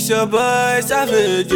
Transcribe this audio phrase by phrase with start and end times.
[0.00, 1.50] It's your boy Savage.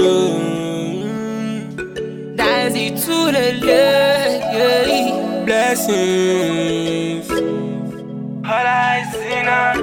[2.37, 5.47] That's it to the left.
[5.47, 7.31] Blessings.
[7.31, 9.79] All I see now,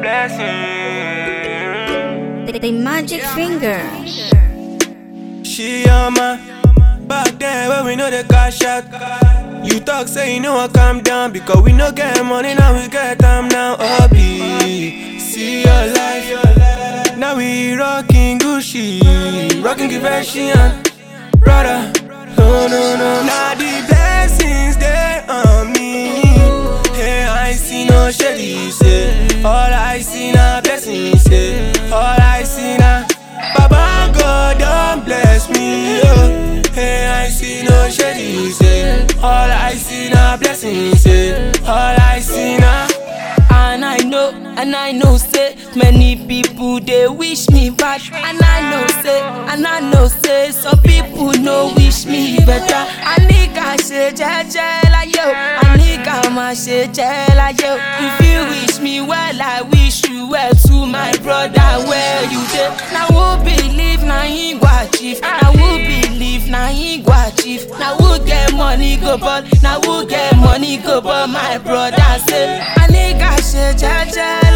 [0.00, 0.50] blessings.
[2.50, 3.80] The, the magic finger.
[5.44, 6.36] She on my
[7.06, 8.86] back then when we know the cash out.
[9.64, 12.88] You talk say you know I calm down because we no get money now we
[12.88, 13.76] get time now.
[13.78, 16.59] Obi, see your life.
[17.20, 20.72] Now we rocking Gucci, rocking Givenchy uh,
[21.36, 21.92] brother.
[22.38, 26.22] No no no, now the blessings they on me.
[26.96, 29.42] Hey, I see no shady say.
[29.44, 31.70] All I see now blessings say.
[31.92, 33.06] All I see now.
[33.54, 36.00] Baba God don't bless me.
[36.04, 36.62] Oh.
[36.72, 39.06] Hey, I see no shady say.
[39.18, 41.52] All I see now blessings say.
[41.66, 42.49] All I see
[44.60, 48.02] and I know, say many people they wish me bad.
[48.12, 49.20] And I know, say,
[49.52, 52.82] and I know, say some people no wish me better.
[53.10, 57.78] A nigga ṣe jẹ́jẹ́ láyé o, nigga má ṣe jẹ́ láyé o.
[58.06, 62.68] If you wish me well, I wish you well to my brother where you dey.
[62.92, 67.66] Na who believe na him go achieve, na who believe na him go achieve.
[67.78, 72.60] Na who get money go ball, na who get money go ball, my brother say.
[72.76, 74.49] A nigga ṣe jẹ́jẹ́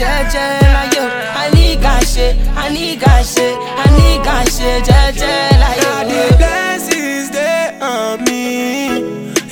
[0.00, 1.06] jẹ́jẹ́ láyé o.
[1.40, 2.26] A nigga ṣe,
[2.62, 3.46] a nigga ṣe,
[3.82, 5.98] a nigga ṣe jẹ́jẹ́ láyé o.
[6.10, 8.42] the blessings they on me.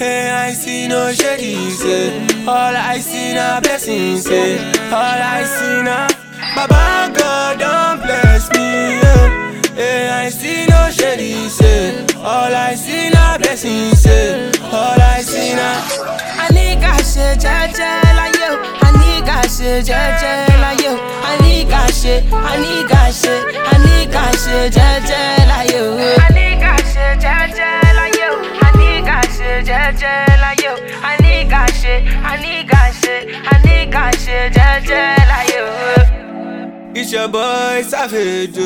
[0.00, 2.08] Hey, I see no shady say.
[2.08, 2.48] Eh.
[2.48, 4.58] All I see now blessings say.
[4.90, 6.06] All I see now.
[6.56, 7.11] Baba
[19.72, 20.94] ṣe jẹ́jẹ́ láyé o.
[21.28, 22.14] A nigga ṣe,
[22.50, 23.34] a nigga ṣe,
[23.72, 25.92] a nigga ṣe jẹ́jẹ́ láyé o.
[26.24, 30.74] A nigga ṣe jẹ́jẹ́ láyé o, a nigga ṣe jẹ́jẹ́ láyé o.
[31.08, 31.94] A nigga ṣe,
[32.30, 33.14] a nigga ṣe,
[33.52, 35.70] a nigga ṣe jẹ́jẹ́ láyé o.
[36.94, 38.58] It's your boy Savage.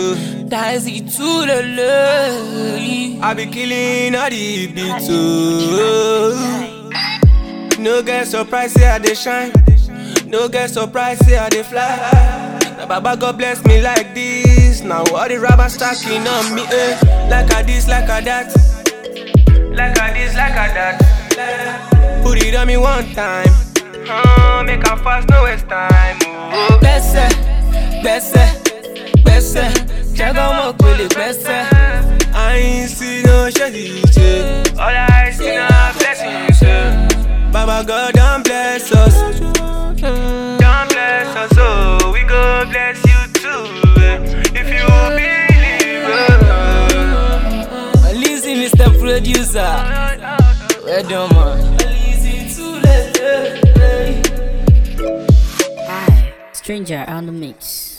[0.50, 3.22] That's it to the left.
[3.22, 5.06] I be killing all the beats.
[5.08, 6.34] oh.
[7.78, 9.52] No get surprise, say I dey shine.
[10.26, 12.58] No get surprise, say I dey fly.
[12.78, 14.82] Now Baba God bless me like this.
[14.82, 16.98] Now all the rappers stacking on me, eh?
[17.30, 18.52] Like a this, like a that.
[19.72, 22.22] Like a this, like a that.
[22.22, 23.46] Put it on me one time.
[24.08, 26.18] Uh, make a fast, no waste time.
[26.26, 26.78] Oh.
[26.82, 27.28] gbẹ́sẹ̀
[28.02, 28.46] gbẹ́sẹ̀
[29.24, 29.68] gbẹ́sẹ̀
[30.16, 31.62] jẹ́gọ́ mọ̀ pé lè gbẹ́sẹ̀.
[32.34, 34.78] I ain't see no shady shit.
[34.78, 36.62] All I see now blessings.
[36.62, 37.08] eh.
[37.52, 39.16] Baba God don't bless us.
[40.06, 43.62] Don't bless us, so we go bless you too.
[44.00, 44.16] eh.
[44.60, 46.06] If you believe.
[46.92, 48.12] eh.
[48.14, 48.86] Lizzy, Mr.
[48.98, 49.72] Producer.
[50.84, 51.76] Well done, man.
[55.88, 57.95] I, stranger on the mix.